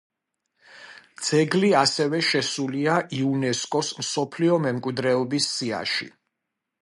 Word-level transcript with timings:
ძეგლი 1.27 1.69
ასევე 1.81 2.21
შესულია 2.29 2.95
იუნესკოს 3.19 3.93
მსოფლიო 4.01 4.59
მემკვიდრეობის 4.67 5.53
სიაში. 5.59 6.09